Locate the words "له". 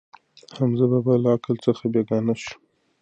1.23-1.29